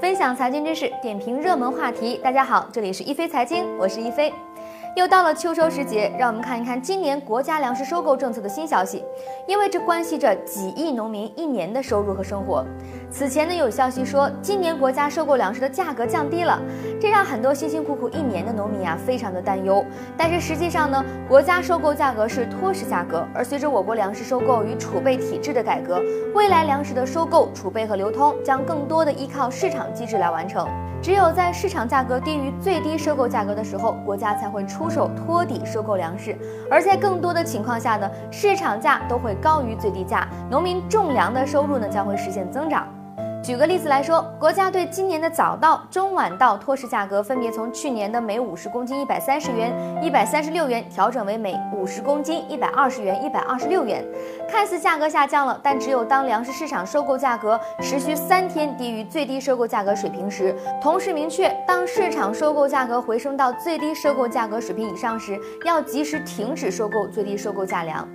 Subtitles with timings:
[0.00, 2.18] 分享财经知识，点评热门话题。
[2.22, 4.32] 大家好，这里是一飞财经，我是一飞。
[4.96, 9.04] 又到了秋收时节，让我们看一看今年国家粮食收购政策的新消息，
[9.46, 12.64] 因为这关系着几亿农民一年的收入和生活。
[13.16, 16.60] 此前呢，有消息说今年国家收购粮食的价格降低了，
[17.00, 19.86] 这让很多辛辛苦苦一年的农民啊非常的担忧。
[20.16, 26.02] 但是实际上呢，国家收购价格是托市价格，而随着我国粮食收购与储备体制的改革，
[26.34, 30.66] 未来粮食的收购、储备和流通将更多的依靠市场机制来完成。
[31.00, 36.32] 只有在市场价格低于最低收购价格的时候，国家才会出手托底收购粮食；
[36.68, 42.88] 而在更多的情况下呢，市场价都会高于最低价，农民种粮的收入呢将会实现增长。
[43.44, 49.70] 举个例子来说，国家对今年的早稻、中晚稻托市价格分别从去年的每五十公斤一百三十元、
[50.02, 54.02] 一百三十六元调整为每五十公斤一百二十元、一百二十六元。
[54.48, 68.08] 看似价格下降了，但只有当粮食市场收购价格持续三天低于最低收购价格水平时，同时明确当市场收购价格回升到最低收购价格水平以上时，要及时停止收购最低收购价粮。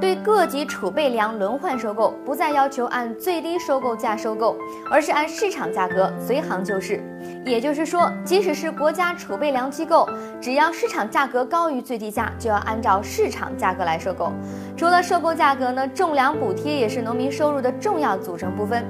[0.00, 4.56] 对各级储备粮轮换收购，不再要求按最低收购价收购，
[4.90, 7.02] 而是按市场价格随行就市。
[7.44, 10.08] 也就是说，即使是国家储备粮机构，
[10.40, 14.32] 只要市场价格高于最低价，就要按照市场价格来收购。
[14.76, 18.84] 除了收购价格呢，种粮补贴也是农民收入的重要组成部分。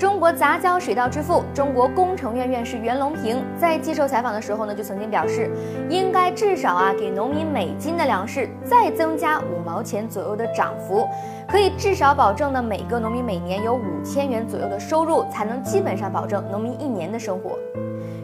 [0.00, 5.50] 中国杂交水稻之父、中国工程院院士袁隆平在接受采访的时候呢，就曾经表示，
[5.90, 11.06] 应该至少啊给农民每斤的粮食再增加五毛钱左右的涨幅，
[11.46, 17.58] 可以至少保证呢每个农民每年有五千元左右的收入，才能基本上保证农民一年的生活。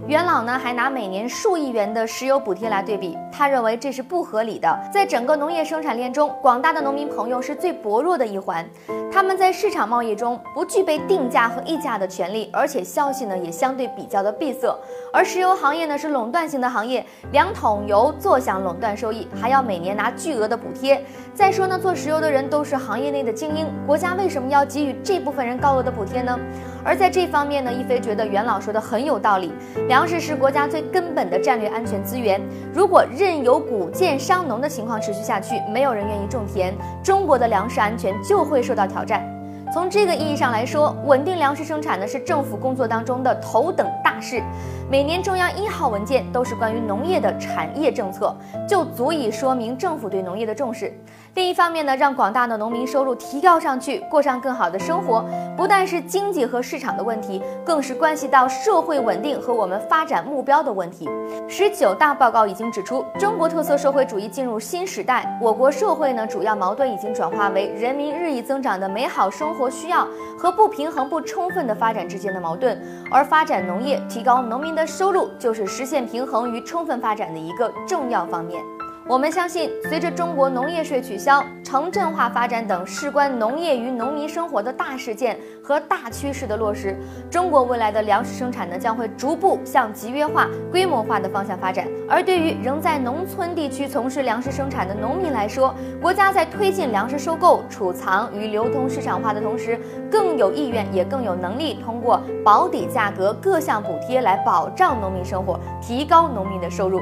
[0.07, 4.79] 元老呢还拿每年数亿元的石油补贴来对比，他认为这是不合理的。
[4.93, 8.65] 在整个农业生产链中，广大的农民朋友是最薄弱的一环。
[9.13, 14.73] 他们在市场贸易中不具备定价和议价的权利，而且消息呢也相对比较的闭塞。
[15.13, 21.03] 而石油行业呢是垄断性的行业，两桶油坐享垄断收益，还要每年拿巨额的补贴。
[21.35, 26.39] 再说呢，做石油的人都是行业内的精英，国家为什么要给予这部分人高额的补贴呢？
[26.85, 29.53] 而在这方面呢，一飞觉得元老说的很有道理。
[29.97, 32.39] 粮食是国家最根本的战略安全资源，
[32.71, 39.27] 如果任由谷贱伤农的情况持续下去，没有人愿意种田，中国的粮食安全就会受到挑战。
[39.73, 44.43] 从这个意义上来说，稳定粮食生产呢是政府工作当中的头等大事。
[44.89, 48.33] 每年中央一号文件都是关于农业的产业政策，
[48.69, 50.97] 就足以说明政府对农业的重视。
[51.35, 55.25] 另一方面呢，让广大的农民收入提高上去，过上更好的生活，
[55.57, 61.09] 不但是经济和市场的问题，更是关系到社会稳定和我们发展目标的问题。
[61.49, 70.07] 十九大报告已经指出，中国特色社会主义进入新时代，我国社会呢主要矛盾已经转化为人民日益增长的美好生活需要
[70.39, 72.81] 和不平衡不充分的发展之间的矛盾，
[73.11, 78.76] 而发展农业，提高农民的收入就是实现平衡与充分发展的一个重要方面。
[79.09, 86.97] 我们相信，随着中国农业税取消、城镇化发展等事关农业与农民生活的大事件和大趋势的落实，
[87.31, 91.87] 中国未来的粮食生产呢将会逐步向集约化、规模化的方向发展。
[92.09, 99.79] 而对于仍在农村地区从事粮食生产的农民来说，国家在推进粮食收购、储藏与流通市场化的同时，
[100.11, 107.01] 更有意愿也更有能力通过保底价格各项补贴来保障农民生活，提高农民的收入。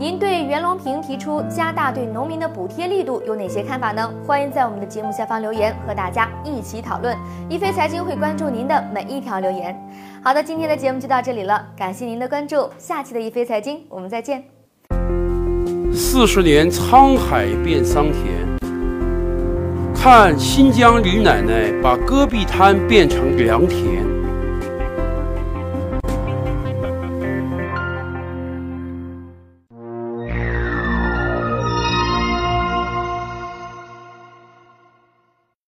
[0.00, 4.08] 您对袁隆平提出加大对农民的补贴力度有哪些看法呢？
[4.24, 7.16] 欢迎在我们的节目下方留言，和大家一起讨论。
[7.48, 9.76] 一飞财经会关注您的每一条留言。
[10.22, 12.70] 好的，今天的节目就到这里了，感谢您的关注。
[12.78, 14.44] 下期的一飞财经，我们再见。
[15.92, 18.22] 四十年沧海变桑田，
[19.96, 24.17] 看新疆李奶奶把戈壁滩变成良田。